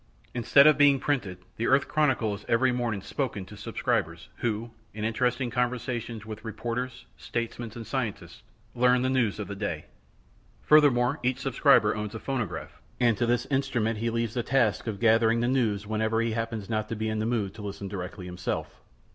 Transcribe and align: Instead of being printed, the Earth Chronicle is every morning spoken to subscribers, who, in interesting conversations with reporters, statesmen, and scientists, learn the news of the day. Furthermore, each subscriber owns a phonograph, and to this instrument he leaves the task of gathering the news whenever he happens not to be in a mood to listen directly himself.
Instead 0.33 0.65
of 0.65 0.79
being 0.79 0.99
printed, 0.99 1.37
the 1.57 1.67
Earth 1.67 1.87
Chronicle 1.87 2.33
is 2.33 2.43
every 2.49 2.71
morning 2.71 3.03
spoken 3.03 3.45
to 3.45 3.55
subscribers, 3.55 4.29
who, 4.37 4.71
in 4.95 5.05
interesting 5.05 5.51
conversations 5.51 6.25
with 6.25 6.43
reporters, 6.43 7.05
statesmen, 7.17 7.71
and 7.75 7.85
scientists, 7.85 8.41
learn 8.73 9.03
the 9.03 9.11
news 9.11 9.37
of 9.37 9.47
the 9.47 9.55
day. 9.55 9.85
Furthermore, 10.63 11.19
each 11.21 11.37
subscriber 11.37 11.95
owns 11.95 12.15
a 12.15 12.19
phonograph, 12.19 12.81
and 12.99 13.15
to 13.15 13.27
this 13.27 13.45
instrument 13.51 13.99
he 13.99 14.09
leaves 14.09 14.33
the 14.33 14.41
task 14.41 14.87
of 14.87 14.99
gathering 14.99 15.39
the 15.39 15.47
news 15.47 15.85
whenever 15.85 16.19
he 16.19 16.31
happens 16.31 16.67
not 16.67 16.89
to 16.89 16.95
be 16.95 17.07
in 17.07 17.21
a 17.21 17.25
mood 17.27 17.53
to 17.53 17.61
listen 17.61 17.87
directly 17.87 18.25
himself. 18.25 18.81